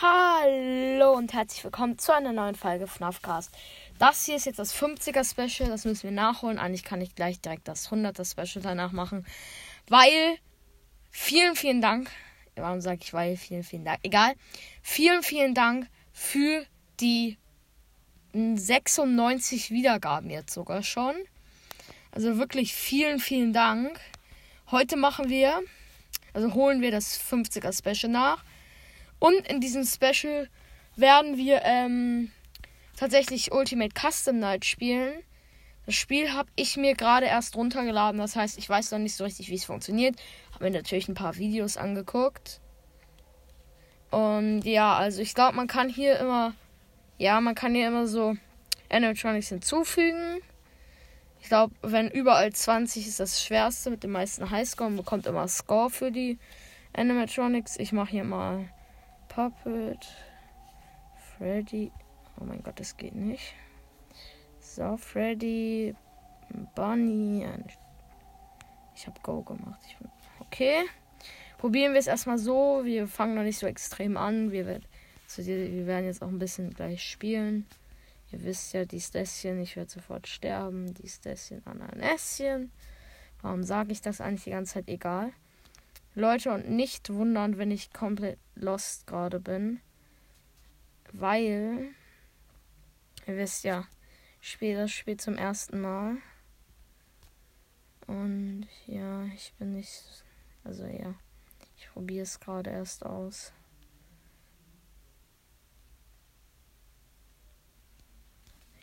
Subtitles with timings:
[0.00, 3.50] Hallo und herzlich willkommen zu einer neuen Folge FNAF Cast.
[3.98, 6.60] Das hier ist jetzt das 50er Special, das müssen wir nachholen.
[6.60, 9.26] Eigentlich kann ich gleich direkt das 100er Special danach machen,
[9.88, 10.38] weil
[11.10, 12.12] vielen, vielen Dank.
[12.54, 13.36] Warum sage ich weil?
[13.36, 13.98] Vielen, vielen Dank.
[14.04, 14.34] Egal.
[14.82, 16.64] Vielen, vielen Dank für
[17.00, 17.36] die
[18.34, 21.16] 96 Wiedergaben jetzt sogar schon.
[22.12, 23.98] Also wirklich vielen, vielen Dank.
[24.70, 25.60] Heute machen wir,
[26.34, 28.44] also holen wir das 50er Special nach.
[29.18, 30.48] Und in diesem Special
[30.96, 32.30] werden wir ähm,
[32.96, 35.12] tatsächlich Ultimate Custom Night spielen.
[35.86, 38.20] Das Spiel habe ich mir gerade erst runtergeladen.
[38.20, 40.16] Das heißt, ich weiß noch nicht so richtig, wie es funktioniert.
[40.52, 42.60] Habe mir natürlich ein paar Videos angeguckt.
[44.10, 46.54] Und ja, also ich glaube, man kann hier immer,
[47.16, 48.36] ja, man kann hier immer so
[48.90, 50.40] Animatronics hinzufügen.
[51.40, 54.90] Ich glaube, wenn überall 20 ist das schwerste mit den meisten Highscore.
[54.90, 56.38] Man bekommt immer Score für die
[56.92, 57.78] Animatronics.
[57.78, 58.68] Ich mache hier mal
[59.28, 60.06] Puppet.
[61.36, 61.92] Freddy.
[62.40, 63.54] Oh mein Gott, das geht nicht.
[64.60, 65.94] So, Freddy.
[66.74, 67.46] Bunny.
[68.94, 69.80] Ich habe Go gemacht.
[70.40, 70.84] Okay.
[71.58, 72.82] Probieren wir es erstmal so.
[72.84, 74.52] Wir fangen noch nicht so extrem an.
[74.52, 74.84] Wir, werden,
[75.24, 77.66] also wir werden jetzt auch ein bisschen gleich spielen.
[78.30, 80.94] Ihr wisst ja, dies Dässchen, ich werde sofort sterben.
[80.94, 82.70] Dies Dässchen an ein Ässchen.
[83.42, 84.88] Warum sage ich das eigentlich die ganze Zeit?
[84.88, 85.32] Egal.
[86.18, 89.80] Leute, und nicht wundern, wenn ich komplett lost gerade bin.
[91.12, 91.90] Weil,
[93.28, 93.86] ihr wisst ja,
[94.42, 96.16] ich spiele das Spiel zum ersten Mal.
[98.08, 100.24] Und ja, ich bin nicht.
[100.64, 101.14] Also ja,
[101.76, 103.52] ich probiere es gerade erst aus.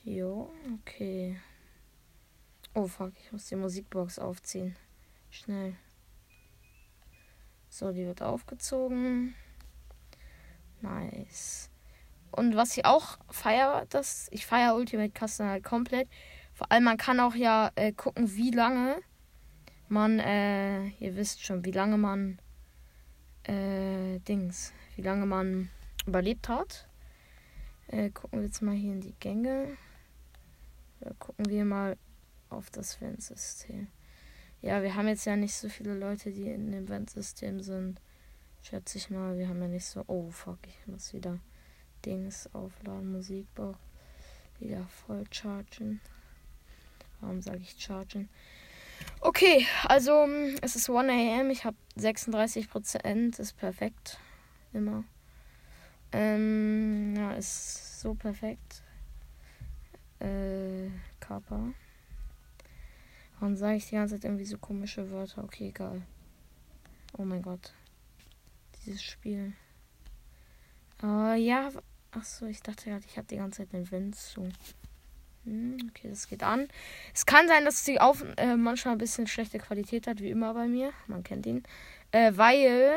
[0.05, 1.37] Jo, okay.
[2.73, 4.77] Oh fuck, ich muss die Musikbox aufziehen.
[5.29, 5.75] Schnell.
[7.75, 9.35] So, die wird aufgezogen.
[10.79, 11.69] Nice.
[12.31, 16.07] Und was ich auch feiere, das ich feiere Ultimate Custom halt komplett.
[16.53, 19.01] Vor allem man kann auch ja äh, gucken, wie lange
[19.89, 22.39] man, äh, ihr wisst schon, wie lange man
[23.43, 25.69] äh, Dings, wie lange man
[26.05, 26.87] überlebt hat.
[27.87, 29.75] Äh, gucken wir jetzt mal hier in die Gänge.
[31.01, 31.97] Da gucken wir mal
[32.49, 33.89] auf das Fansystem.
[34.65, 38.01] Ja, wir haben jetzt ja nicht so viele Leute, die in dem Ventsystem sind.
[38.63, 39.37] Schätze ich mal.
[39.37, 40.03] Wir haben ja nicht so.
[40.07, 41.37] Oh, fuck, ich muss wieder
[42.03, 43.11] Dings aufladen.
[43.11, 43.75] Musikbau.
[44.57, 46.01] Wieder voll chargen.
[47.21, 48.27] Warum sage ich chargen?
[49.19, 50.27] Okay, also
[50.63, 51.51] es ist 1 am.
[51.51, 53.39] Ich habe 36%.
[53.39, 54.17] Ist perfekt.
[54.73, 55.03] Immer.
[56.11, 58.81] Ähm, ja, ist so perfekt.
[60.19, 60.89] Äh,
[61.19, 61.69] Kappa.
[63.39, 65.43] Warum sage ich die ganze Zeit irgendwie so komische Wörter?
[65.43, 66.01] Okay, egal.
[67.17, 67.73] Oh mein Gott.
[68.85, 69.53] Dieses Spiel.
[71.03, 71.69] Uh, ja.
[72.11, 74.47] Achso, ich dachte gerade, ich habe die ganze Zeit den Wind zu.
[75.43, 76.67] Hm, okay, das geht an.
[77.13, 80.53] Es kann sein, dass die auf äh, manchmal ein bisschen schlechte Qualität hat, wie immer
[80.53, 80.91] bei mir.
[81.07, 81.63] Man kennt ihn.
[82.11, 82.95] Äh, weil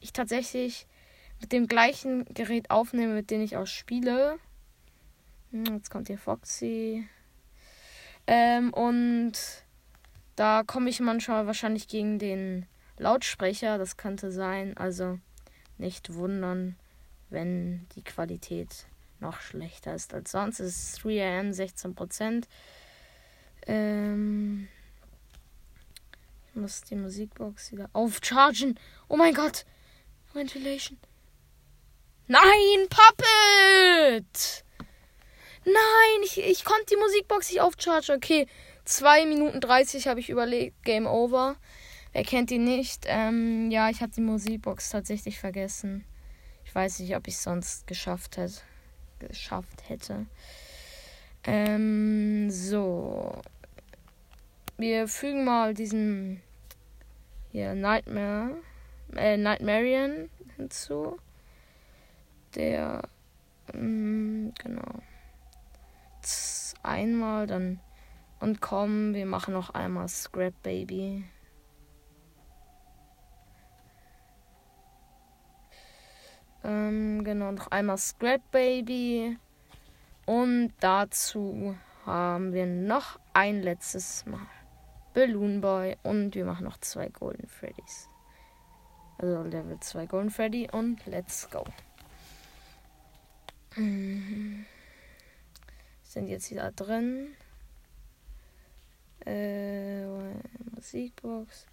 [0.00, 0.86] ich tatsächlich
[1.40, 4.38] mit dem gleichen Gerät aufnehme, mit dem ich auch spiele.
[5.50, 7.06] Hm, jetzt kommt hier Foxy.
[8.26, 9.32] Ähm, und
[10.36, 12.66] da komme ich manchmal wahrscheinlich gegen den
[12.98, 13.78] Lautsprecher.
[13.78, 14.76] Das könnte sein.
[14.76, 15.18] Also
[15.78, 16.76] nicht wundern,
[17.30, 18.86] wenn die Qualität
[19.20, 20.60] noch schlechter ist als sonst.
[20.60, 22.44] Es ist 3 am 16%.
[23.66, 24.68] Ähm,
[26.48, 28.78] ich muss die Musikbox wieder aufchargen.
[29.08, 29.64] Oh mein Gott.
[30.32, 30.98] Ventilation.
[32.26, 34.64] Nein, Puppet!
[35.64, 38.16] Nein, ich, ich konnte die Musikbox nicht aufchargen.
[38.16, 38.46] Okay,
[38.84, 40.82] 2 Minuten 30 habe ich überlegt.
[40.84, 41.56] Game over.
[42.12, 43.04] Wer kennt die nicht?
[43.06, 46.04] Ähm, ja, ich habe die Musikbox tatsächlich vergessen.
[46.64, 48.60] Ich weiß nicht, ob ich es sonst geschafft hätte.
[49.18, 50.26] Geschafft hätte.
[51.44, 53.40] Ähm, so.
[54.76, 56.42] Wir fügen mal diesen
[57.52, 58.56] hier Nightmare,
[59.14, 61.18] äh, Nightmarian hinzu.
[62.54, 63.02] Der,
[63.72, 65.02] ähm, genau.
[66.82, 67.80] Einmal, dann
[68.44, 71.24] und komm, wir machen noch einmal Scrap Baby.
[76.62, 79.38] Ähm, genau, noch einmal Scrap Baby.
[80.26, 81.74] Und dazu
[82.04, 84.46] haben wir noch ein letztes Mal
[85.14, 85.96] Balloon Boy.
[86.02, 88.10] Und wir machen noch zwei Golden Freddys.
[89.16, 91.64] Also Level 2 Golden Freddy und let's go.
[93.74, 94.66] Sind
[96.12, 97.34] jetzt wieder drin.
[99.26, 100.04] Äh,
[100.74, 101.66] Musikbox.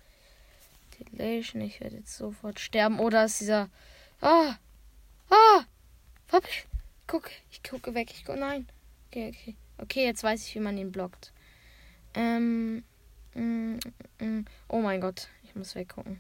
[1.00, 1.62] Delation.
[1.62, 3.00] Ich werde jetzt sofort sterben.
[3.00, 3.70] Oder ist dieser.
[4.22, 4.56] Ah!
[5.30, 5.66] Ah!
[6.28, 6.48] Papa,
[7.08, 8.12] guck, ich gucke weg.
[8.12, 8.68] Ich gucke, nein.
[9.08, 9.56] Okay, okay.
[9.78, 11.34] Okay, jetzt weiß ich, wie man ihn blockt.
[12.14, 12.84] Ähm.
[13.34, 13.80] Mm,
[14.20, 16.20] mm, oh mein Gott, ich muss weggucken.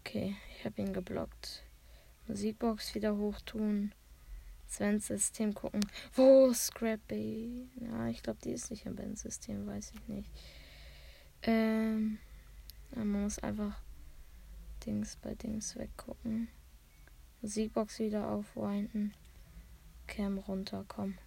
[0.00, 1.62] Okay, ich habe ihn geblockt.
[2.28, 3.92] Musikbox wieder hochtun.
[4.68, 5.80] Svens System gucken.
[6.14, 7.68] Wo Scrappy?
[7.80, 10.30] Ja, ich glaube, die ist nicht im Band-System, weiß ich nicht.
[11.42, 12.18] Ähm.
[12.96, 13.78] Man muss einfach
[14.86, 16.48] Dings bei Dings weggucken.
[17.42, 19.12] Musikbox wieder aufwinden.
[20.06, 21.18] Cam runter, komm.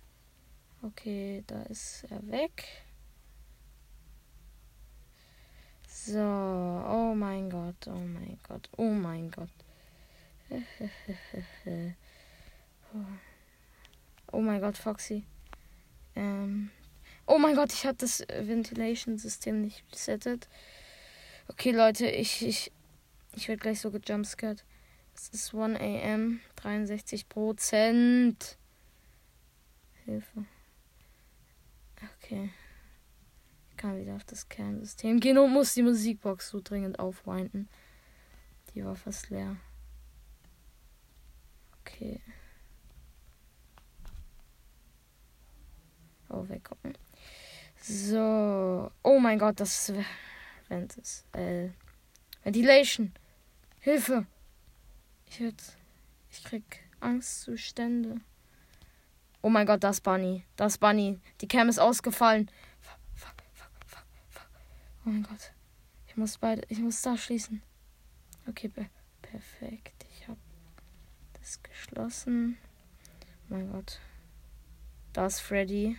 [0.82, 2.64] Okay, da ist er weg.
[5.88, 9.50] So, oh mein Gott, oh mein Gott, oh mein Gott.
[12.94, 13.06] oh
[14.38, 15.24] mein Gott, Foxy.
[16.16, 16.70] Ähm,
[17.26, 20.48] oh mein Gott, ich habe das Ventilation-System nicht resettet.
[21.48, 22.72] Okay, Leute, ich, ich,
[23.36, 24.64] ich werde gleich so gejumpscared.
[25.16, 28.58] Es ist 1 am, 63 Prozent.
[30.06, 30.46] Hilfe.
[32.16, 32.52] Okay.
[33.70, 37.68] Ich kann wieder auf das Kernsystem gehen und muss die Musikbox so dringend aufwinden.
[38.74, 39.58] Die war fast leer.
[41.82, 42.22] Okay.
[46.30, 46.94] Oh, weggucken.
[47.82, 48.92] So.
[49.04, 50.06] Oh mein Gott, das ist.
[50.68, 51.26] Ventis.
[51.34, 51.70] Äh.
[52.44, 53.14] Ventilation.
[53.80, 54.26] Hilfe.
[55.28, 55.62] Ich werd.
[56.32, 58.22] Ich krieg Angstzustände.
[59.42, 60.44] Oh mein Gott, das Bunny.
[60.56, 61.20] Das Bunny.
[61.42, 62.52] Die Cam ist ausgefallen.
[62.82, 63.72] Fuck, fuck, fuck,
[64.30, 64.50] fuck.
[65.06, 65.54] Oh mein Gott.
[66.08, 66.62] Ich muss beide.
[66.70, 67.62] Ich muss da schließen.
[68.48, 68.90] Okay, per
[69.22, 70.06] perfekt.
[70.12, 70.38] Ich hab
[71.34, 72.58] das geschlossen.
[73.50, 74.00] Oh mein Gott.
[75.14, 75.98] Da ist Freddy.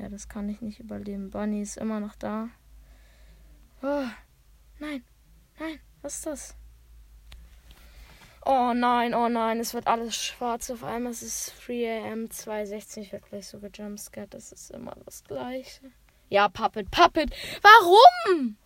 [0.00, 1.30] Ja, das kann ich nicht überleben.
[1.30, 2.48] Bunny ist immer noch da.
[3.82, 4.06] Oh,
[4.78, 5.04] nein,
[5.58, 6.56] nein, was ist das?
[8.46, 11.12] Oh nein, oh nein, es wird alles schwarz auf einmal.
[11.12, 13.00] Es ist 3 am 2.16.
[13.02, 14.32] Ich werde gleich so gejumpscared.
[14.32, 15.92] Das ist immer das Gleiche.
[16.30, 17.34] Ja, Puppet, Puppet.
[17.60, 18.56] Warum?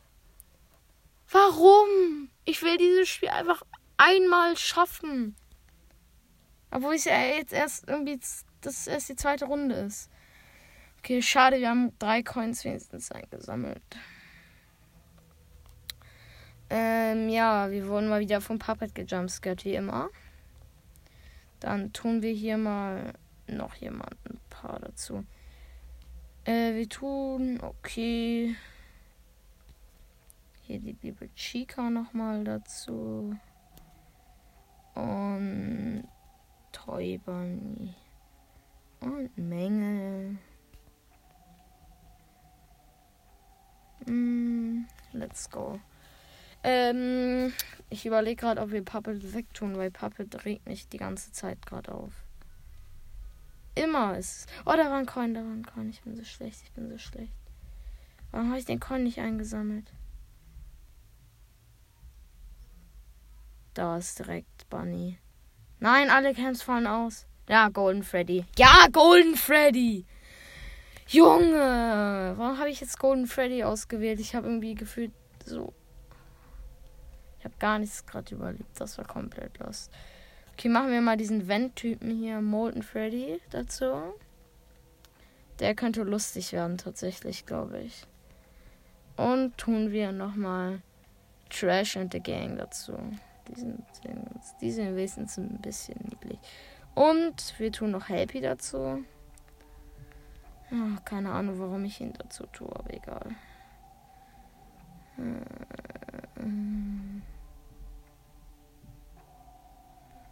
[1.28, 2.30] Warum?
[2.44, 3.62] Ich will dieses Spiel einfach
[3.96, 5.34] einmal schaffen.
[6.70, 8.20] Obwohl es ja jetzt erst irgendwie
[8.60, 10.08] das erst die zweite Runde ist.
[11.04, 13.82] Okay, schade, wir haben drei Coins wenigstens eingesammelt.
[16.70, 20.08] Ähm, ja, wir wurden mal wieder vom Puppet gejumpscared, wie immer.
[21.60, 23.12] Dann tun wir hier mal
[23.46, 25.26] noch jemanden ein paar dazu.
[26.46, 28.56] Äh, wir tun, okay.
[30.62, 33.36] Hier die liebe Chica nochmal dazu.
[34.94, 36.08] Und
[36.72, 37.94] Toy Bunny.
[39.00, 40.38] Und Menge.
[44.06, 44.84] Mm,
[45.34, 45.80] let's go.
[46.62, 47.52] Ähm,
[47.90, 51.92] ich überlege gerade, ob wir Puppet wegtun, weil Puppet regt mich die ganze Zeit gerade
[51.92, 52.12] auf.
[53.74, 54.48] Immer ist.
[54.64, 55.90] Oh, da war ein Coin, da war ein Coin.
[55.90, 57.32] Ich bin so schlecht, ich bin so schlecht.
[58.30, 59.92] Warum habe ich den Coin nicht eingesammelt?
[63.74, 65.18] Da ist direkt Bunny.
[65.80, 67.26] Nein, alle Camps fallen aus.
[67.48, 68.44] Ja, Golden Freddy.
[68.56, 70.06] Ja, Golden Freddy!
[71.08, 72.34] Junge!
[72.36, 74.20] Warum habe ich jetzt Golden Freddy ausgewählt?
[74.20, 75.12] Ich habe irgendwie gefühlt
[75.44, 75.72] so
[77.44, 78.80] ich habe gar nichts gerade überlebt.
[78.80, 79.90] Das war komplett los.
[80.54, 84.14] Okay, machen wir mal diesen Vent-Typen hier, Molten Freddy, dazu.
[85.58, 88.06] Der könnte lustig werden, tatsächlich, glaube ich.
[89.18, 90.80] Und tun wir nochmal
[91.50, 92.96] Trash and the Gang dazu.
[93.48, 93.84] Die sind,
[94.62, 96.38] die sind wenigstens ein bisschen niedlich.
[96.94, 99.04] Und wir tun noch Happy dazu.
[100.72, 103.36] Oh, keine Ahnung, warum ich ihn dazu tue, aber egal.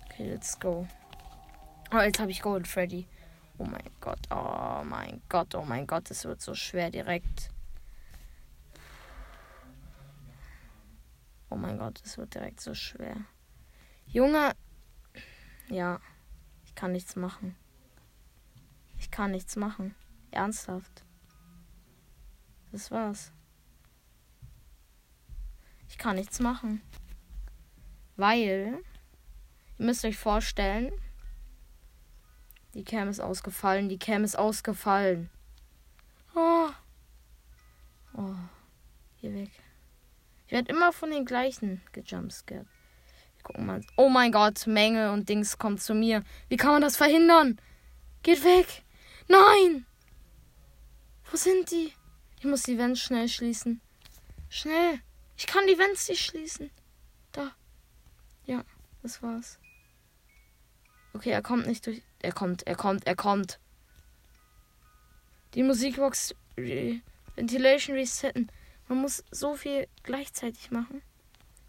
[0.04, 0.86] Okay, let's go.
[1.92, 3.06] Oh, jetzt habe ich Gold Freddy.
[3.58, 7.50] Oh mein Gott, oh mein Gott, oh mein Gott, es wird so schwer direkt.
[11.50, 13.16] Oh mein Gott, es wird direkt so schwer.
[14.06, 14.52] Junge,
[15.68, 16.00] ja,
[16.64, 17.56] ich kann nichts machen.
[18.98, 19.94] Ich kann nichts machen.
[20.30, 21.04] Ernsthaft.
[22.70, 23.32] Das war's.
[25.92, 26.80] Ich kann nichts machen.
[28.16, 28.82] Weil Ihr
[29.76, 30.90] müsst euch vorstellen,
[32.72, 35.28] die Cam ist ausgefallen, die Cam ist ausgefallen.
[36.34, 36.70] Oh.
[38.14, 38.34] Oh.
[39.16, 39.50] Hier weg.
[40.46, 42.66] Ich werde immer von den gleichen gejumpscared.
[43.42, 43.82] Gucken mal.
[43.98, 46.24] Oh mein Gott, Menge und Dings kommt zu mir.
[46.48, 47.60] Wie kann man das verhindern?
[48.22, 48.82] Geht weg.
[49.28, 49.84] Nein.
[51.30, 51.92] Wo sind die?
[52.38, 53.82] Ich muss die Vents schnell schließen.
[54.48, 55.00] Schnell.
[55.36, 56.70] Ich kann die Vents nicht schließen.
[57.32, 57.52] Da.
[58.44, 58.64] Ja,
[59.02, 59.58] das war's.
[61.14, 62.02] Okay, er kommt nicht durch.
[62.20, 63.58] Er kommt, er kommt, er kommt.
[65.54, 67.00] Die Musikbox Re
[67.34, 68.50] Ventilation resetten.
[68.88, 71.02] Man muss so viel gleichzeitig machen.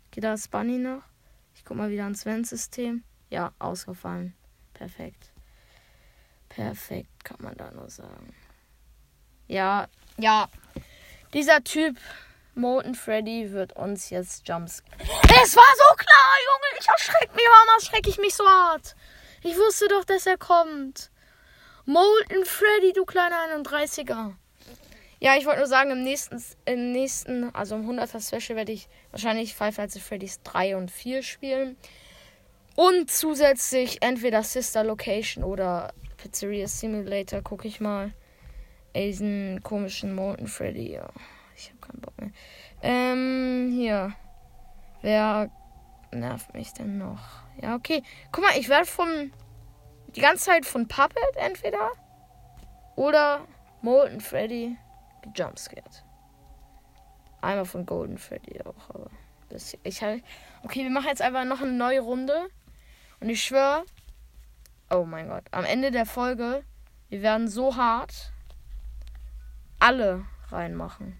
[0.08, 1.04] Okay, da ist Bunny noch.
[1.56, 3.04] Ich guck mal wieder ans Vent-System.
[3.30, 4.34] Ja, ausgefallen.
[4.74, 5.32] Perfekt.
[6.50, 8.34] Perfekt, kann man da nur sagen.
[9.48, 10.50] Ja, ja.
[11.34, 11.98] Dieser Typ,
[12.56, 14.84] Molten Freddy, wird uns jetzt Jumps.
[15.00, 16.80] Es war so klar, Junge.
[16.80, 18.96] Ich erschreck mich, warum erschrecke ich mich so hart?
[19.42, 21.10] Ich wusste doch, dass er kommt.
[21.86, 24.34] Molten Freddy, du kleiner 31er.
[25.20, 28.90] Ja, ich wollte nur sagen, im nächsten, im nächsten, also im 100er Special werde ich
[29.12, 31.78] wahrscheinlich Five Nights at Freddy's 3 und 4 spielen.
[32.76, 38.14] Und zusätzlich entweder Sister Location oder Pizzeria Simulator, gucke ich mal.
[38.96, 41.10] Diesen komischen Molten Freddy, ja.
[41.56, 42.32] Ich habe keinen Bock mehr.
[42.82, 44.14] Ähm, hier.
[45.02, 45.52] Wer
[46.12, 47.44] nervt mich denn noch?
[47.62, 48.04] Ja, okay.
[48.32, 49.32] Guck mal, ich werde von.
[50.16, 51.92] Die ganze Zeit von Puppet entweder.
[52.96, 53.48] Oder
[53.82, 54.78] Molten Freddy
[55.24, 56.04] gejumpscared.
[57.42, 59.10] Einmal von Golden Freddy auch, aber.
[59.50, 60.24] Das, ich halt.
[60.64, 62.50] Okay, wir machen jetzt einfach noch eine neue Runde.
[63.20, 63.86] Und ich schwöre.
[64.90, 65.44] Oh mein Gott.
[65.52, 66.64] Am Ende der Folge.
[67.10, 68.32] Wir werden so hart.
[69.80, 71.18] Alle reinmachen.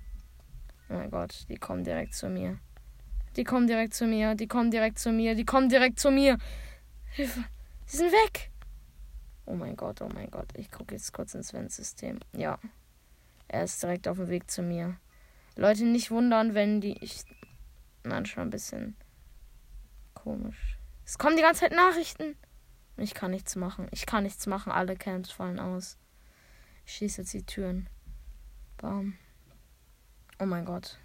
[0.94, 2.60] Oh mein Gott, die kommen direkt zu mir.
[3.36, 4.36] Die kommen direkt zu mir.
[4.36, 5.34] Die kommen direkt zu mir.
[5.34, 6.38] Die kommen direkt zu mir.
[7.10, 7.44] Hilfe.
[7.88, 8.52] Sie sind weg.
[9.48, 10.56] Oh mein Gott, oh mein Gott.
[10.56, 12.20] Ich gucke jetzt kurz ins Vent-System.
[12.34, 12.60] Ja.
[13.48, 14.98] Er ist direkt auf dem Weg zu mir.
[15.56, 16.96] Leute, nicht wundern, wenn die.
[17.04, 17.24] Ich.
[18.04, 18.96] Manchmal ein bisschen
[20.14, 20.78] komisch.
[21.06, 22.36] Es kommen die ganze Zeit Nachrichten.
[22.98, 23.88] Ich kann nichts machen.
[23.92, 24.72] Ich kann nichts machen.
[24.72, 25.98] Alle Camps fallen aus.
[26.86, 27.90] Ich schieße jetzt die Türen.
[28.78, 29.18] Bam.
[30.40, 30.98] Oh mein Gott.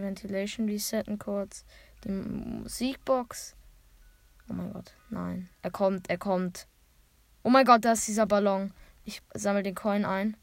[0.00, 1.64] Ventilation resetten kurz.
[2.04, 3.56] Die Musikbox.
[4.48, 4.94] Oh mein Gott.
[5.10, 5.48] Nein.
[5.62, 6.66] Er kommt, er kommt.
[7.42, 8.72] Oh mein Gott, da ist dieser Ballon.
[9.04, 10.36] Ich sammle den Coin ein.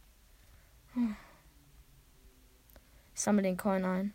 [3.14, 4.14] Ich sammle den Coin ein.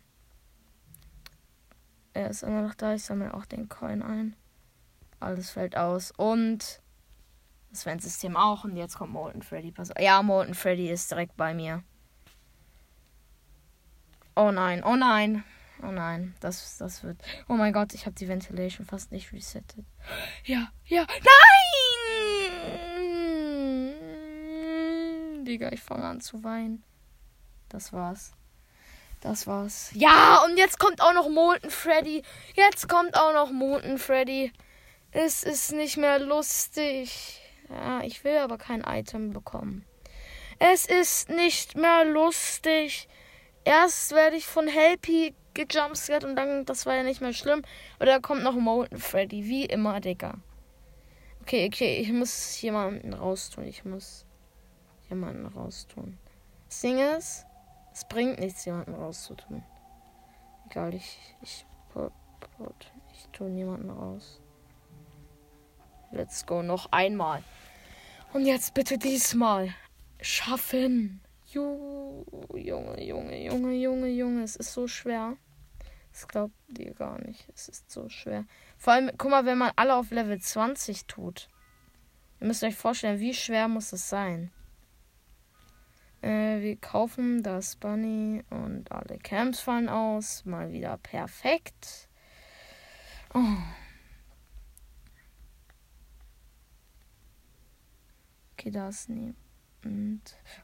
[2.13, 2.93] Er ist immer noch da.
[2.93, 4.35] Ich sammle auch den Coin ein.
[5.19, 6.11] Alles fällt aus.
[6.11, 6.81] Und
[7.71, 8.63] das Ventsystem auch.
[8.63, 9.73] Und jetzt kommt Molten Freddy.
[9.99, 11.83] Ja, Molten Freddy ist direkt bei mir.
[14.35, 15.43] Oh nein, oh nein.
[15.81, 17.17] Oh nein, das, das wird.
[17.47, 19.85] Oh mein Gott, ich habe die Ventilation fast nicht resettet.
[20.43, 21.05] Ja, ja.
[21.07, 22.25] Nein!
[25.45, 26.83] Digga, ich fange an zu weinen.
[27.69, 28.33] Das war's.
[29.21, 29.91] Das war's.
[29.93, 32.23] Ja, und jetzt kommt auch noch Molten Freddy.
[32.55, 34.51] Jetzt kommt auch noch Molten Freddy.
[35.11, 37.41] Es ist nicht mehr lustig.
[37.69, 39.85] Ja, ich will aber kein Item bekommen.
[40.59, 43.07] Es ist nicht mehr lustig
[43.65, 47.61] erst werde ich von Helpy gejumpscared und dann, das war ja nicht mehr schlimm.
[47.99, 50.35] Oder da kommt noch Molten Freddy, wie immer, Digga.
[51.41, 53.65] Okay, okay, ich muss jemanden raustun.
[53.65, 54.25] Ich muss
[55.09, 56.17] jemanden raustun.
[56.67, 57.45] Das Ding ist,
[57.93, 59.63] es bringt nichts, jemanden rauszutun.
[60.69, 61.65] Egal, ich, ich,
[63.13, 64.41] ich tue niemanden raus.
[66.11, 67.43] Let's go, noch einmal.
[68.33, 69.73] Und jetzt bitte diesmal
[70.19, 71.21] schaffen.
[71.55, 75.37] Junge, Junge, Junge, Junge, Junge, es ist so schwer.
[76.11, 77.47] Das glaubt ihr gar nicht.
[77.53, 78.45] Es ist so schwer.
[78.77, 81.49] Vor allem, guck mal, wenn man alle auf Level 20 tut.
[82.41, 84.51] Ihr müsst euch vorstellen, wie schwer muss es sein.
[86.21, 90.43] Äh, wir kaufen das Bunny und alle Camps fallen aus.
[90.43, 92.09] Mal wieder perfekt.
[93.33, 93.57] Oh.
[98.53, 99.09] Okay, da ist.
[99.85, 100.21] Und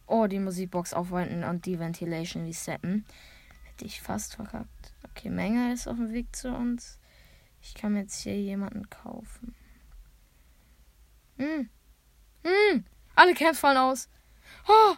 [0.08, 3.06] oh, die Musikbox aufwenden und die Ventilation resetten.
[3.66, 4.94] Hätte ich fast verkackt.
[5.04, 7.00] Okay, Menge ist auf dem Weg zu uns.
[7.62, 9.56] Ich kann jetzt hier jemanden kaufen.
[11.38, 11.70] Hm.
[12.44, 12.86] Hm.
[13.16, 14.10] Alle Camps fallen aus.
[14.68, 14.96] Oh.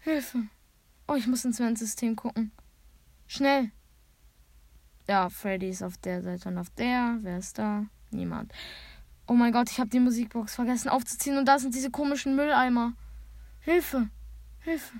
[0.00, 0.42] Hilfe.
[1.08, 2.52] Oh, ich muss ins Vent-System gucken.
[3.26, 3.70] Schnell.
[5.08, 7.18] Ja, Freddy ist auf der Seite und auf der.
[7.22, 7.86] Wer ist da?
[8.10, 8.52] Niemand.
[9.28, 12.92] Oh mein Gott, ich habe die Musikbox vergessen aufzuziehen und da sind diese komischen Mülleimer.
[13.60, 14.08] Hilfe!
[14.60, 14.94] Hilfe!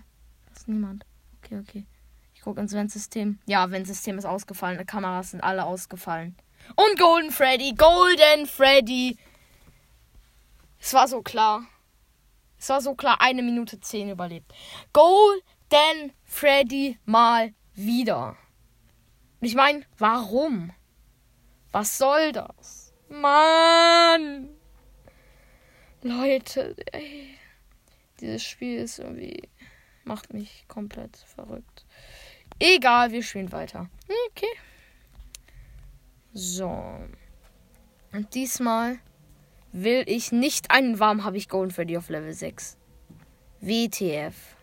[0.46, 1.06] Da ist niemand.
[1.38, 1.86] Okay, okay.
[2.34, 3.38] Ich gucke ins Ventsystem.
[3.46, 4.78] Ja, Ventsystem ist ausgefallen.
[4.78, 6.34] Die Kameras sind alle ausgefallen.
[6.74, 7.74] Und Golden Freddy!
[7.74, 9.16] Golden Freddy!
[10.80, 11.64] Es war so klar.
[12.58, 13.20] Es war so klar.
[13.20, 14.52] Eine Minute zehn überlebt.
[14.92, 18.36] Golden Freddy mal wieder.
[19.40, 20.72] Ich meine, warum?
[21.70, 22.85] Was soll das?
[23.08, 24.48] Mann!
[26.02, 27.36] Leute, ey.
[28.20, 29.48] Dieses Spiel ist irgendwie.
[30.04, 31.84] macht mich komplett verrückt.
[32.58, 33.90] Egal, wir spielen weiter.
[34.30, 34.46] Okay.
[36.32, 36.98] So.
[38.12, 38.98] Und diesmal
[39.72, 42.78] will ich nicht einen warm, habe ich Golden Freddy auf Level 6.
[43.60, 44.56] WTF.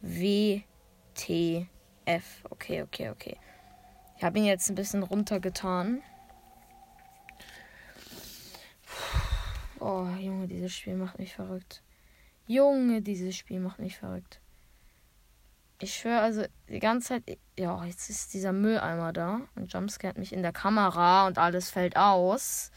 [0.00, 1.66] WTF.
[2.50, 3.36] Okay, okay, okay.
[4.16, 6.02] Ich habe ihn jetzt ein bisschen runtergetan.
[9.78, 11.82] Oh, Junge, dieses Spiel macht mich verrückt.
[12.46, 14.40] Junge, dieses Spiel macht mich verrückt.
[15.78, 17.38] Ich schwöre also die ganze Zeit.
[17.58, 21.96] Ja, jetzt ist dieser Mülleimer da und jumpscaret mich in der Kamera und alles fällt
[21.96, 22.70] aus.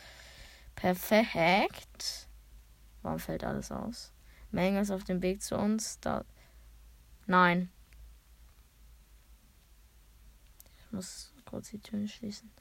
[0.75, 2.27] Perfekt.
[3.01, 4.11] Warum fällt alles aus?
[4.51, 5.99] Menge ist auf dem Weg zu uns.
[6.01, 6.25] Da.
[7.25, 7.69] Nein.
[10.77, 12.51] Ich muss kurz die Türen schließen.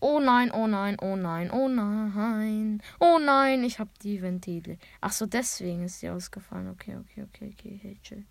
[0.00, 2.82] Oh nein, oh nein, oh nein, oh nein.
[3.00, 4.78] Oh nein, ich habe die Ventile.
[5.00, 6.68] Ach so, deswegen ist sie ausgefallen.
[6.70, 8.24] Okay, okay, okay, okay, hey, chill.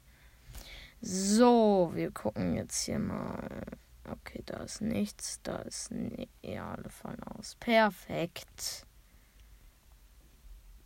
[1.01, 3.61] So, wir gucken jetzt hier mal.
[4.09, 7.55] Okay, da ist nichts, da ist ne ja, alle fallen aus.
[7.59, 8.88] Perfekt.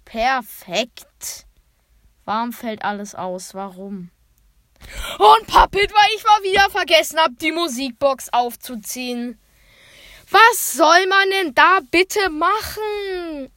[0.04, 1.48] Perfekt.
[2.26, 3.54] Warum fällt alles aus?
[3.54, 4.12] Warum?
[5.18, 9.40] Und Puppet, weil ich mal wieder vergessen habe, die Musikbox aufzuziehen.
[10.30, 13.52] Was soll man denn da bitte machen?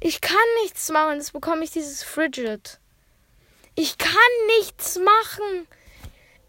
[0.00, 1.16] Ich kann nichts machen.
[1.16, 2.78] Jetzt bekomme ich dieses Frigid.
[3.74, 4.12] Ich kann
[4.58, 5.66] nichts machen.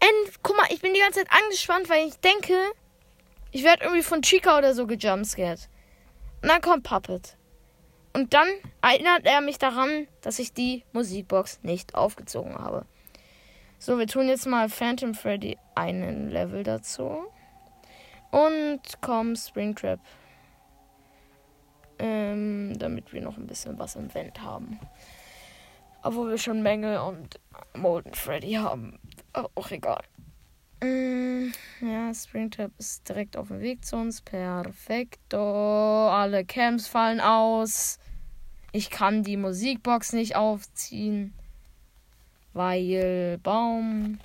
[0.00, 2.54] Und, guck mal, ich bin die ganze Zeit angespannt, weil ich denke,
[3.50, 5.68] ich werde irgendwie von Chica oder so gejumpscared.
[6.42, 7.36] Und dann kommt Puppet.
[8.12, 8.48] Und dann
[8.82, 12.86] erinnert er mich daran, dass ich die Musikbox nicht aufgezogen habe.
[13.78, 17.26] So, wir tun jetzt mal Phantom Freddy einen Level dazu.
[18.30, 20.00] Und komm, Springtrap.
[21.98, 24.78] Ähm, damit wir noch ein bisschen was im Vent haben.
[26.02, 27.40] Obwohl wir schon Mängel und
[27.74, 28.98] Molten Freddy haben.
[29.32, 30.02] Auch egal.
[30.82, 34.20] Mm, ja, Springtrap ist direkt auf dem Weg zu uns.
[34.20, 35.38] Perfekto.
[36.08, 37.98] Alle Camps fallen aus.
[38.72, 41.32] Ich kann die Musikbox nicht aufziehen.
[42.52, 44.18] Weil Baum.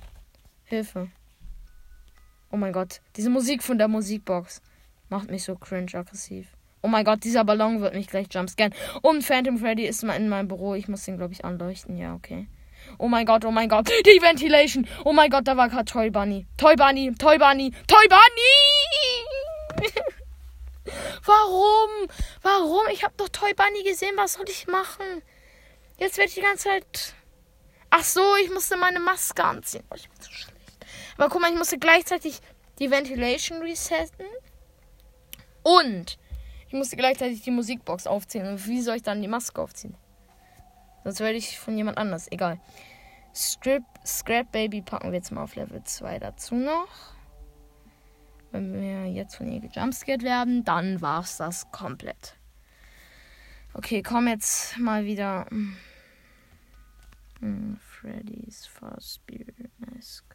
[0.66, 1.10] Hilfe.
[2.52, 3.02] Oh mein Gott.
[3.16, 4.62] Diese Musik von der Musikbox
[5.10, 6.48] macht mich so cringe aggressiv.
[6.82, 8.74] Oh mein Gott, dieser Ballon wird mich gleich jumpscannen.
[9.02, 10.74] Und Phantom Freddy ist mal in meinem Büro.
[10.74, 11.96] Ich muss den, glaube ich, anleuchten.
[11.96, 12.48] Ja, okay.
[12.98, 13.90] Oh mein Gott, oh mein Gott.
[14.06, 14.88] Die Ventilation.
[15.06, 16.48] Oh mein Gott, da war gerade Toy Bunny.
[16.58, 19.92] Toy Bunny, Toy Bunny, Toy Bunny!
[21.24, 22.08] Warum?
[22.42, 22.88] Warum?
[22.92, 24.14] Ich habe doch Toy Bunny gesehen.
[24.18, 25.22] Was soll ich machen?
[25.98, 27.14] Jetzt werde ich die ganze Zeit.
[27.92, 29.84] Ach so, ich musste meine Maske anziehen.
[29.92, 30.51] Oh, ich bin so schlecht.
[31.22, 32.42] Aber guck mal, ich musste gleichzeitig
[32.80, 34.26] die Ventilation resetten.
[35.62, 36.18] Und
[36.68, 38.48] ich musste gleichzeitig die Musikbox aufziehen.
[38.48, 39.96] Und wie soll ich dann die Maske aufziehen?
[41.04, 42.28] Sonst werde ich von jemand anders.
[42.32, 42.60] Egal.
[43.36, 47.14] Strip, Scrap Baby packen wir jetzt mal auf Level 2 dazu noch.
[48.50, 52.36] Wenn wir jetzt von ihr gejumpscared werden, dann war es das komplett.
[53.76, 55.46] Okay, komm jetzt mal wieder.
[57.42, 60.31] Hm, Freddy's Fazbear Mask.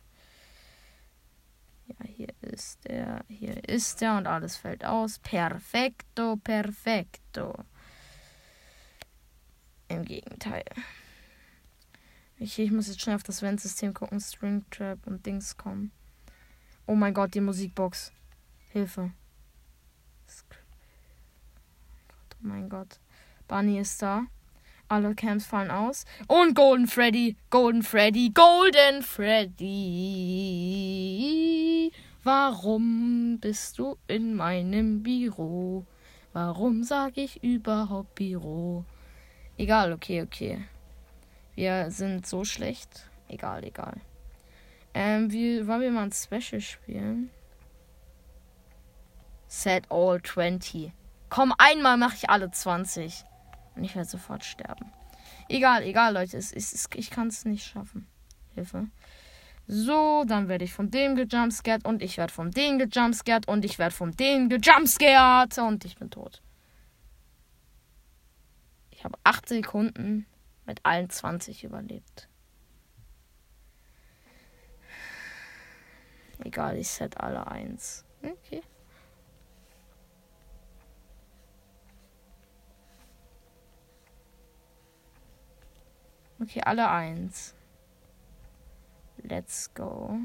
[1.99, 5.19] Ja, hier ist er, hier ist er und alles fällt aus.
[5.19, 7.55] Perfekto, perfekto.
[9.89, 10.65] Im Gegenteil.
[12.39, 14.21] Ich, ich muss jetzt schnell auf das Vent-System gucken.
[14.21, 15.91] Stringtrap und Dings kommen.
[16.87, 18.13] Oh mein Gott, die Musikbox.
[18.71, 19.13] Hilfe.
[22.35, 23.01] Oh mein Gott.
[23.49, 24.27] Bunny ist da.
[24.89, 26.05] Alle Camps fallen aus.
[26.29, 27.37] Und Golden Freddy.
[27.51, 28.31] Golden Freddy.
[28.31, 29.67] Golden Freddy.
[32.27, 35.87] Warum bist du in meinem Büro?
[36.33, 38.85] Warum sag ich überhaupt Büro?
[39.57, 40.65] Egal, okay, okay.
[41.55, 43.09] Wir sind so schlecht.
[43.29, 44.01] Egal, egal.
[44.93, 47.31] Ähm, wie, wollen wir mal ein Special spielen?
[49.47, 50.91] Set all 20.
[51.29, 53.23] Komm, einmal mache ich alle 20.
[53.77, 54.91] Und ich werde sofort sterben.
[55.49, 56.37] Egal, egal, Leute.
[56.39, 58.09] Es, es, es, ich kann es nicht schaffen.
[58.57, 58.89] Hilfe.
[59.69, 63.79] So, dann werde ich von dem gejumpscared und ich werde von dem gejumpscared und ich
[63.79, 66.41] werde von dem gejumpscared und ich bin tot.
[68.91, 70.27] Ich habe 8 Sekunden
[70.67, 72.29] mit allen 20 überlebt.
[76.39, 78.05] Egal, ich set alle 1.
[78.23, 78.63] Okay.
[86.39, 87.55] Okay, alle 1.
[89.29, 90.21] Let's go.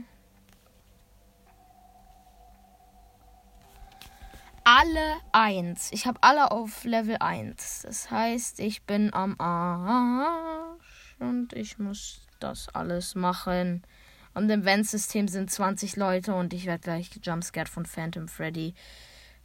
[4.64, 5.92] Alle 1.
[5.92, 7.82] Ich habe alle auf Level 1.
[7.82, 11.16] Das heißt, ich bin am Arsch.
[11.18, 13.82] Und ich muss das alles machen.
[14.36, 18.76] Und im Vent-System sind 20 Leute und ich werde gleich gejumpscared von Phantom Freddy.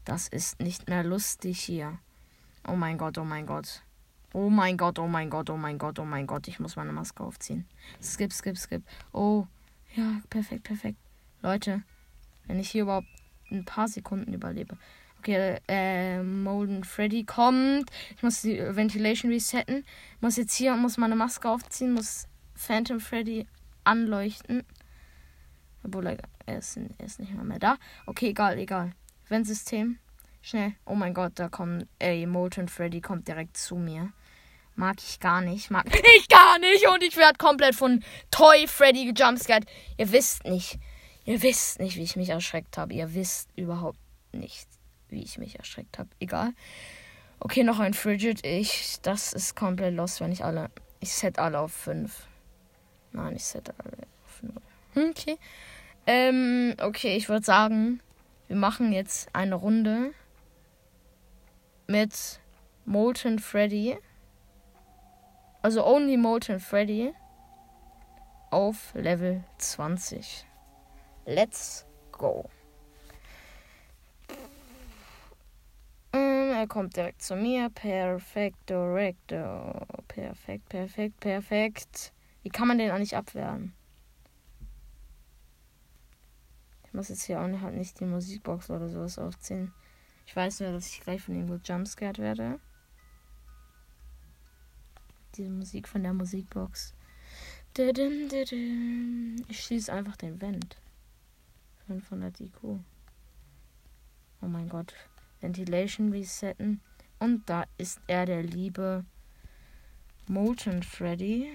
[0.04, 1.98] Das ist nicht mehr lustig hier.
[2.68, 3.82] Oh mein Gott, oh mein Gott.
[4.36, 6.46] Oh mein Gott, oh mein Gott, oh mein Gott, oh mein Gott.
[6.46, 7.64] Ich muss meine Maske aufziehen.
[8.02, 8.82] Skip, skip, skip.
[9.10, 9.46] Oh,
[9.94, 10.98] ja, perfekt, perfekt.
[11.40, 11.82] Leute,
[12.46, 13.06] wenn ich hier überhaupt
[13.50, 14.76] ein paar Sekunden überlebe.
[15.20, 17.90] Okay, äh, Molden Freddy kommt.
[18.14, 19.86] Ich muss die Ventilation resetten.
[20.20, 23.46] Muss jetzt hier, muss meine Maske aufziehen, muss Phantom Freddy
[23.84, 24.64] anleuchten.
[25.82, 26.08] Obwohl
[26.44, 27.78] er, ist, er ist nicht mehr, mehr da.
[28.04, 28.90] Okay, egal, egal.
[29.30, 29.98] Wenn-System.
[30.46, 30.74] Schnell.
[30.84, 34.12] Oh mein Gott, da kommt, ey, Molten Freddy kommt direkt zu mir.
[34.76, 35.72] Mag ich gar nicht.
[35.72, 36.86] Mag ich gar nicht.
[36.86, 39.66] Und ich werde komplett von Toy Freddy gejumpscared.
[39.96, 40.78] Ihr wisst nicht.
[41.24, 42.94] Ihr wisst nicht, wie ich mich erschreckt habe.
[42.94, 43.98] Ihr wisst überhaupt
[44.30, 44.68] nicht,
[45.08, 46.10] wie ich mich erschreckt habe.
[46.20, 46.52] Egal.
[47.40, 48.46] Okay, noch ein Frigid.
[48.46, 49.00] Ich.
[49.02, 50.70] Das ist komplett los, wenn ich alle.
[51.00, 52.24] Ich set alle auf 5.
[53.10, 54.42] Nein, ich set alle auf
[54.94, 55.10] 0.
[55.10, 55.38] Okay.
[56.06, 58.00] Ähm, okay, ich würde sagen,
[58.46, 60.12] wir machen jetzt eine Runde
[61.86, 62.40] mit
[62.84, 63.98] Molten Freddy.
[65.62, 67.12] Also Only Molten Freddy
[68.50, 70.46] auf Level 20.
[71.26, 72.48] Let's go.
[76.12, 77.68] Mm, er kommt direkt zu mir.
[77.70, 79.86] Perfekt, Director.
[80.08, 82.12] Perfekt, perfekt, perfekt.
[82.42, 83.74] Wie kann man den eigentlich abwehren?
[86.84, 89.74] Ich muss jetzt hier auch nicht, halt nicht die Musikbox oder sowas aufziehen.
[90.26, 92.60] Ich weiß nur, dass ich gleich von ihm gut jumpscared werde
[95.36, 96.94] diese Musik von der Musikbox.
[97.78, 100.78] Ich schließe einfach den Vent.
[101.86, 102.56] 500 IQ.
[102.62, 104.94] Oh mein Gott.
[105.40, 106.80] Ventilation resetten.
[107.18, 109.04] Und da ist er, der liebe
[110.26, 111.48] Molten Freddy.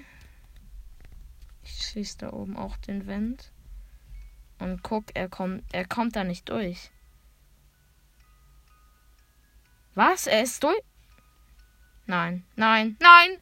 [1.64, 3.52] Ich schließe da oben auch den Vent.
[4.60, 6.92] Und guck, er kommt, er kommt da nicht durch.
[9.96, 10.28] Was?
[10.28, 10.82] Er ist durch?
[12.06, 13.38] Nein, nein, nein!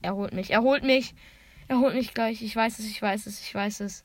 [0.00, 0.50] Er holt mich.
[0.50, 1.14] Er holt mich.
[1.66, 2.42] Er holt mich gleich.
[2.42, 4.04] Ich weiß es, ich weiß es, ich weiß es.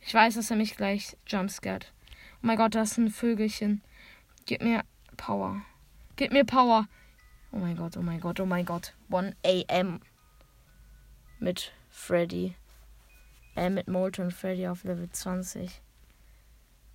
[0.00, 1.92] Ich weiß, dass er mich gleich jumpscared.
[2.36, 3.82] Oh mein Gott, das ist ein Vögelchen.
[4.46, 4.82] Gib mir
[5.16, 5.62] Power.
[6.16, 6.88] Gib mir Power.
[7.52, 8.94] Oh mein Gott, oh mein Gott, oh mein Gott.
[9.10, 10.00] 1 AM.
[11.38, 12.54] Mit Freddy.
[13.56, 15.82] Äh, mit Molten Freddy auf Level 20.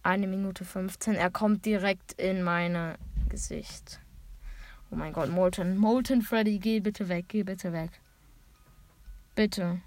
[0.05, 1.15] Eine Minute 15.
[1.15, 2.95] Er kommt direkt in mein
[3.27, 3.99] Gesicht.
[4.91, 5.77] Oh mein Gott, Molten.
[5.77, 7.89] Molten Freddy, geh bitte weg, geh bitte weg.
[9.33, 9.81] Bitte.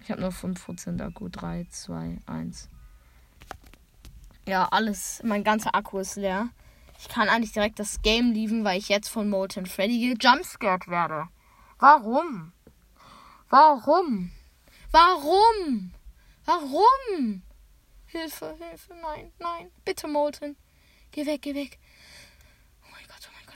[0.00, 1.30] Ich habe nur 5% Akku.
[1.30, 2.68] 3, 2, 1.
[4.46, 5.22] Ja, alles.
[5.24, 6.50] Mein ganzer Akku ist leer.
[6.98, 11.28] Ich kann eigentlich direkt das Game lieben, weil ich jetzt von Molten Freddy gejumpscared werde.
[11.78, 12.52] Warum?
[13.48, 14.32] Warum?
[14.90, 15.94] Warum?
[16.44, 17.42] Warum?
[18.14, 19.70] Hilfe, Hilfe, nein, nein.
[19.84, 20.56] Bitte, Molten.
[21.10, 21.78] Geh weg, geh weg.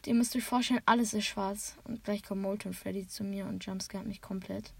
[0.06, 1.76] Ihr müsst euch vorstellen, alles ist schwarz.
[1.84, 4.72] Und gleich kommt Molten Freddy zu mir und jumpscaret mich komplett.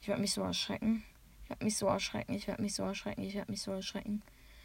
[0.00, 1.04] Ich werde mich so erschrecken.
[1.44, 2.34] Ich werde mich so erschrecken.
[2.34, 3.22] Ich werde mich so erschrecken.
[3.22, 4.22] Ich werde mich so erschrecken.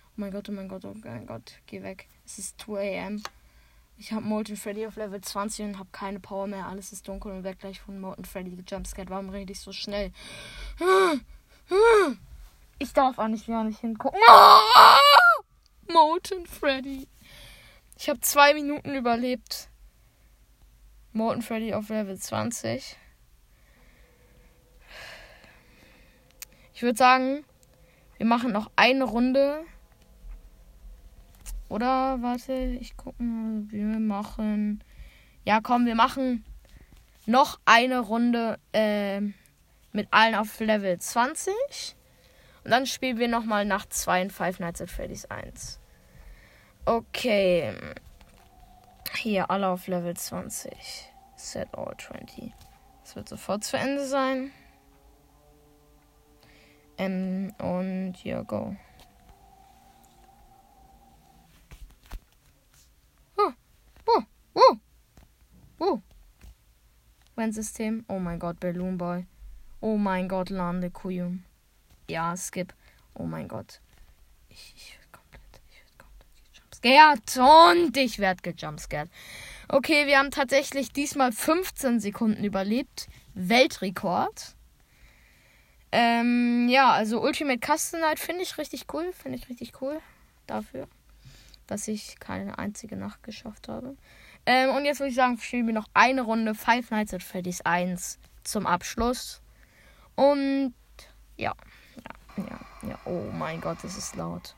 [0.10, 1.60] Oh mein Gott, oh mein Gott, oh mein Gott.
[1.66, 2.08] Geh weg.
[2.26, 3.24] Es ist 2 am.
[3.98, 6.66] Ich habe Molten Freddy auf Level 20 und habe keine Power mehr.
[6.66, 9.10] Alles ist dunkel und werde gleich von Molten Freddy gejumpscared.
[9.10, 10.12] Warum rede ich so schnell?
[12.78, 14.20] Ich darf eigentlich gar nicht hingucken.
[15.92, 17.08] Molten Freddy.
[17.98, 19.70] Ich habe zwei Minuten überlebt.
[21.14, 22.98] Morton Freddy auf Level 20.
[26.74, 27.46] Ich würde sagen,
[28.18, 29.64] wir machen noch eine Runde.
[31.70, 34.84] Oder, warte, ich gucke mal, wir machen.
[35.46, 36.44] Ja, komm, wir machen
[37.26, 39.22] noch eine Runde äh,
[39.94, 41.95] mit allen auf Level 20.
[42.66, 45.80] Und dann spielen wir nochmal nach 2 in Five Nights at Freddy's 1.
[46.86, 47.76] Okay.
[49.14, 50.74] Hier, alle auf Level 20.
[51.36, 52.52] Set all 20.
[53.04, 54.52] Das wird sofort zu Ende sein.
[56.98, 58.76] Ähm, und ja, go.
[63.38, 63.52] Oh,
[64.08, 64.22] oh,
[64.56, 64.76] oh,
[65.78, 66.00] oh.
[67.36, 68.06] Mein System.
[68.08, 69.28] Oh mein Gott, Balloon Boy.
[69.82, 71.45] Oh mein Gott, Lande Kuyum.
[72.10, 72.74] Ja, Skip.
[73.14, 73.82] Oh mein Gott.
[74.50, 74.98] Ich, ich
[76.86, 77.38] gejumpscared
[77.84, 79.10] und ich werde gejumpscared.
[79.68, 83.08] Okay, wir haben tatsächlich diesmal 15 Sekunden überlebt.
[83.34, 84.56] Weltrekord.
[85.92, 89.12] Ähm, ja, also Ultimate Custom Night finde ich richtig cool.
[89.14, 90.00] Finde ich richtig cool
[90.46, 90.88] dafür,
[91.68, 93.96] dass ich keine einzige Nacht geschafft habe.
[94.46, 97.62] Ähm, und jetzt würde ich sagen, spielen wir noch eine Runde Five Nights at Freddy's
[97.62, 99.42] 1 zum Abschluss.
[100.16, 100.74] Und
[101.38, 101.54] ja,
[102.38, 103.00] ja, ja.
[103.06, 104.56] Oh mein Gott, das ist laut.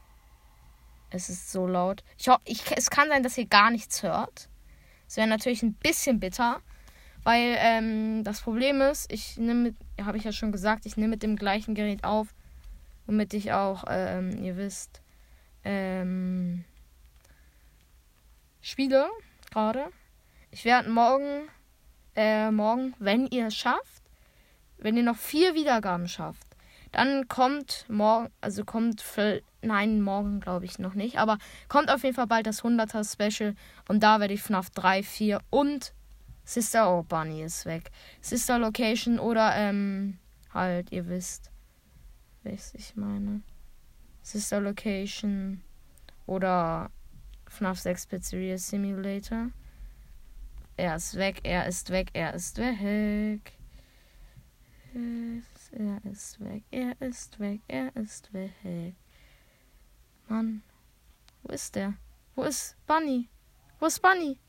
[1.10, 2.04] Es ist so laut.
[2.18, 4.50] Ich, ich, es kann sein, dass ihr gar nichts hört.
[5.08, 6.62] Es wäre natürlich ein bisschen bitter,
[7.24, 11.24] weil ähm, das Problem ist, ich nehme, habe ich ja schon gesagt, ich nehme mit
[11.24, 12.28] dem gleichen Gerät auf,
[13.06, 15.02] womit ich auch, ähm, ihr wisst,
[15.64, 16.66] ähm,
[18.62, 19.10] spiele
[19.52, 19.86] gerade.
[20.52, 21.48] Ich werde morgen,
[22.16, 24.04] äh, morgen, wenn ihr es schafft,
[24.78, 26.47] wenn ihr noch vier Wiedergaben schafft,
[26.98, 32.04] dann kommt morgen, also kommt für, nein, morgen glaube ich noch nicht, aber kommt auf
[32.04, 33.54] jeden Fall bald das 100er Special
[33.88, 35.94] und da werde ich FNAF 3, 4 und
[36.44, 37.92] Sister Oh Bunny ist weg.
[38.20, 40.18] Sister Location oder ähm
[40.52, 41.52] halt, ihr wisst,
[42.44, 43.42] was ich meine.
[44.24, 45.62] Sister Location
[46.26, 46.90] oder
[47.48, 49.52] FNAF 6 Pizzeria Simulator.
[50.78, 53.54] Er ist weg, er ist weg, er ist weg.
[55.72, 58.96] Er ist weg, er ist weg, er ist weg.
[60.28, 60.64] Mann.
[61.44, 61.94] Wo ist der?
[62.36, 63.30] Wo ist Bunny?
[63.80, 64.40] Wo ist Bunny?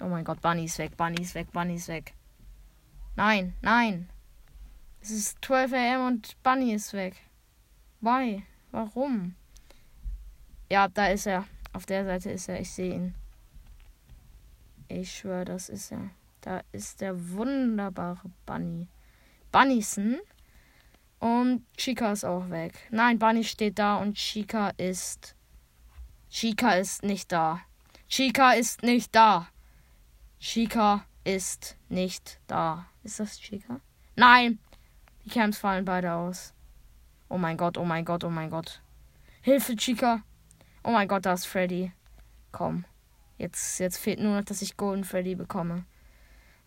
[0.00, 2.14] Oh mein Gott, Bunny ist weg, Bunny ist weg, Bunny ist weg.
[3.16, 4.08] Nein, nein.
[5.00, 7.14] Es ist 12 am und Bunny ist weg.
[8.00, 8.42] Why?
[8.70, 9.34] Warum?
[10.70, 11.44] Ja, da ist er.
[11.72, 12.60] Auf der Seite ist er.
[12.60, 13.14] Ich sehe ihn.
[14.88, 16.10] Ich schwöre, das ist er.
[16.40, 18.88] Da ist der wunderbare Bunny.
[19.54, 20.18] Bunnyson.
[21.20, 22.74] Und Chica ist auch weg.
[22.90, 25.36] Nein, Bunny steht da und Chica ist.
[26.28, 27.60] Chica ist nicht da.
[28.08, 29.46] Chica ist nicht da.
[30.40, 32.86] Chica ist nicht da.
[33.04, 33.80] Ist das Chica?
[34.16, 34.58] Nein!
[35.24, 36.52] Die Camps fallen beide aus.
[37.28, 38.82] Oh mein Gott, oh mein Gott, oh mein Gott.
[39.40, 40.24] Hilfe, Chica.
[40.82, 41.92] Oh mein Gott, da ist Freddy.
[42.50, 42.86] Komm.
[43.38, 45.84] Jetzt, jetzt fehlt nur noch, dass ich Golden Freddy bekomme.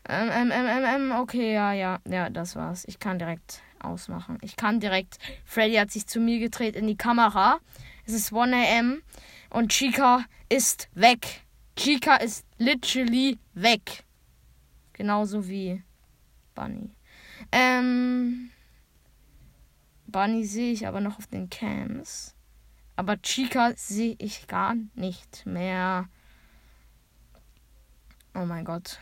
[0.09, 2.85] Ähm, ähm, ähm, ähm, ähm, okay, ja, ja, ja, das war's.
[2.87, 4.37] Ich kann direkt ausmachen.
[4.41, 5.17] Ich kann direkt.
[5.43, 7.59] Freddy hat sich zu mir gedreht in die Kamera.
[8.05, 9.01] Es ist 1 am
[9.49, 11.41] und Chica ist weg.
[11.75, 14.05] Chica ist literally weg.
[14.93, 15.83] Genauso wie
[16.55, 16.89] Bunny.
[17.51, 18.51] Ähm.
[20.07, 22.33] Bunny sehe ich aber noch auf den Cams.
[22.95, 26.07] Aber Chica sehe ich gar nicht mehr.
[28.33, 28.99] Oh mein Gott.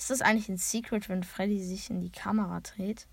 [0.00, 3.06] Ist das eigentlich ein Secret, wenn Freddy sich in die Kamera dreht?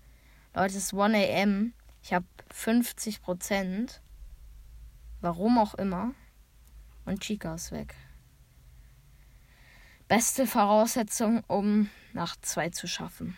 [0.54, 1.74] Leute, es ist 1 am.
[2.02, 4.00] Ich habe 50 Prozent.
[5.20, 6.14] Warum auch immer.
[7.04, 7.94] Und Chica ist weg.
[10.08, 13.36] Beste Voraussetzung, um Nacht 2 zu schaffen.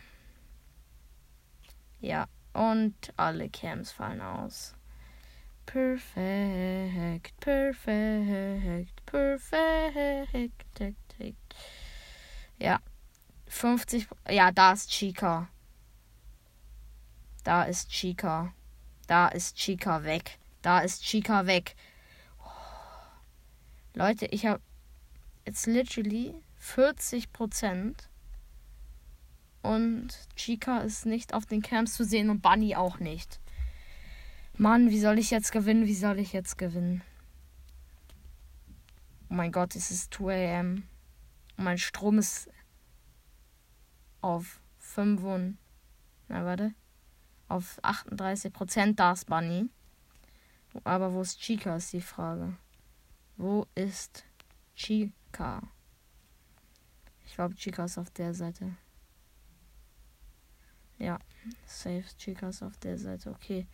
[1.98, 4.76] Ja, und alle Cams fallen aus.
[5.66, 10.14] Perfekt, perfekt, perfekt.
[12.56, 12.78] Ja,
[13.50, 14.06] 50.
[14.28, 15.48] Ja, da ist Chica.
[17.42, 18.54] Da ist Chica.
[19.06, 20.38] Da ist Chica weg.
[20.62, 21.74] Da ist Chica weg.
[23.94, 24.60] Leute, ich habe
[25.44, 28.08] jetzt literally 40 Prozent.
[29.62, 33.40] Und Chica ist nicht auf den Camps zu sehen und Bunny auch nicht.
[34.56, 35.86] Mann, wie soll ich jetzt gewinnen?
[35.86, 37.02] Wie soll ich jetzt gewinnen?
[39.28, 40.84] Oh mein Gott, es ist 2 am.
[41.56, 42.48] Mein Strom ist
[44.20, 45.58] auf 5 und,
[46.28, 46.74] na warte,
[47.48, 49.68] auf 38 Prozent da ist Bunny.
[50.84, 52.56] Aber wo ist Chica, ist die Frage.
[53.36, 54.24] Wo ist
[54.74, 55.62] Chica?
[57.26, 58.76] Ich glaube, Chica ist auf der Seite.
[60.98, 61.18] Ja,
[61.66, 62.04] safe.
[62.18, 63.30] Chica ist auf der Seite.
[63.30, 63.66] Okay.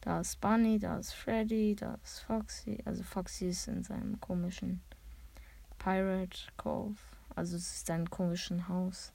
[0.00, 2.78] Da ist Bunny, da ist Freddy, da ist Foxy.
[2.84, 4.82] Also Foxy ist in seinem komischen
[5.78, 7.00] Pirate Cove.
[7.34, 9.13] Also es ist ein komischen Haus.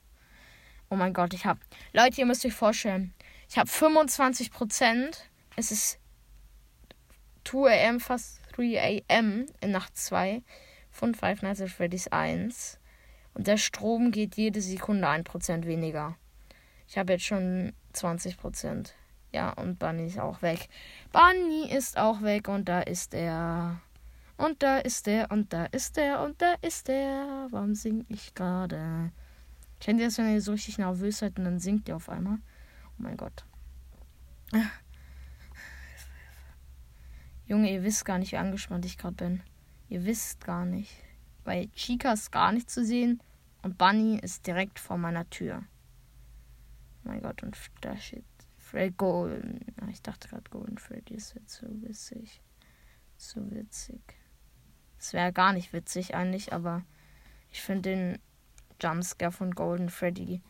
[0.92, 1.60] Oh mein Gott, ich habe.
[1.92, 3.14] Leute, ihr müsst euch vorstellen.
[3.48, 5.16] Ich habe 25%
[5.54, 6.00] Es ist
[7.44, 10.42] 2 am, fast 3 am in Nacht 2
[10.90, 12.80] von Five Nights at Freddy's 1.
[13.34, 16.16] Und der Strom geht jede Sekunde 1% weniger.
[16.88, 18.90] Ich habe jetzt schon 20%.
[19.32, 20.68] Ja, und Bunny ist auch weg.
[21.12, 23.80] Bunny ist auch weg und da ist er.
[24.36, 27.46] Und da ist er und da ist er und da ist er.
[27.50, 29.12] Warum sing ich gerade?
[29.80, 32.38] Kennt ihr das, wenn ihr so richtig nervös seid und dann singt ihr auf einmal?
[32.86, 33.44] Oh mein Gott.
[37.46, 39.42] Junge, ihr wisst gar nicht, wie angespannt ich gerade bin.
[39.88, 40.94] Ihr wisst gar nicht.
[41.44, 43.22] Weil Chica ist gar nicht zu sehen
[43.62, 45.64] und Bunny ist direkt vor meiner Tür.
[47.02, 48.24] Oh mein Gott, und da steht
[48.58, 49.74] Fred Golden.
[49.90, 52.42] Ich dachte gerade Golden Freddy, das wird so witzig.
[53.16, 54.00] So witzig.
[54.98, 56.84] Es wäre gar nicht witzig eigentlich, aber
[57.50, 58.18] ich finde den
[58.80, 60.42] Jumpscare von Golden Freddy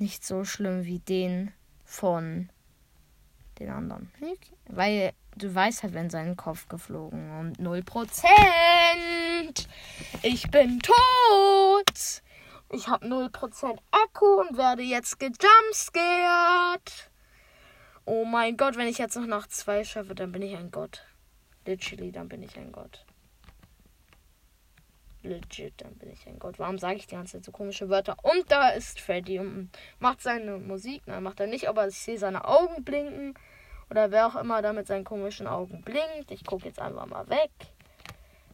[0.00, 1.52] nicht so schlimm wie den
[1.84, 2.50] von
[3.58, 4.10] den anderen.
[4.66, 9.66] Weil du weißt halt, wenn seinen Kopf geflogen und 0%.
[10.22, 12.22] Ich bin tot.
[12.72, 17.10] Ich habe 0% Akku und werde jetzt gejumpscared.
[18.06, 21.04] Oh mein Gott, wenn ich jetzt noch nach zwei schaffe, dann bin ich ein Gott.
[21.66, 23.04] Literally, dann bin ich ein Gott.
[25.22, 26.58] Legit, dann bin ich ein Gott.
[26.58, 28.16] Warum sage ich die ganze Zeit so komische Wörter?
[28.22, 31.02] Und da ist Freddy und macht seine Musik.
[31.06, 33.34] Nein, macht er nicht, aber ich sehe seine Augen blinken.
[33.90, 36.30] Oder wer auch immer da mit seinen komischen Augen blinkt.
[36.30, 37.50] Ich gucke jetzt einfach mal weg.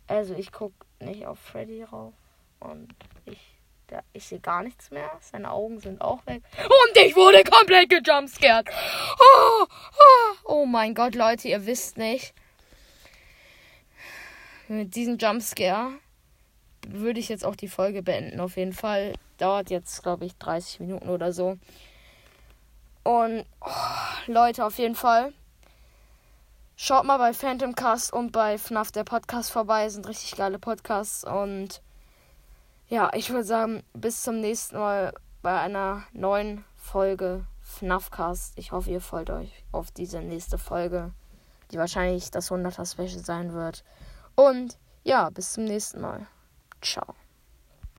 [0.09, 2.15] Also ich gucke nicht auf Freddy rauf.
[2.59, 2.89] Und
[3.27, 5.11] ich, da, ich sehe gar nichts mehr.
[5.21, 6.43] Seine Augen sind auch weg.
[6.59, 8.69] Und ich wurde komplett gejumpscared.
[9.21, 12.35] Oh, oh, oh mein Gott, Leute, ihr wisst nicht.
[14.69, 15.93] Mit diesem Jumpscare
[16.87, 18.41] würde ich jetzt auch die Folge beenden.
[18.41, 19.15] Auf jeden Fall.
[19.39, 21.59] Dauert jetzt, glaube ich, 30 Minuten oder so.
[23.05, 23.71] Und oh,
[24.27, 25.33] Leute, auf jeden Fall.
[26.77, 29.89] Schaut mal bei Phantom Cast und bei FNAF der Podcast vorbei.
[29.89, 31.25] Sind richtig geile Podcasts.
[31.25, 31.81] Und
[32.89, 38.59] ja, ich würde sagen, bis zum nächsten Mal bei einer neuen Folge FNAF Cast.
[38.59, 41.13] Ich hoffe, ihr folgt euch auf diese nächste Folge,
[41.71, 43.85] die wahrscheinlich das 100er Special sein wird.
[44.35, 46.27] Und ja, bis zum nächsten Mal.
[46.81, 47.26] Ciao.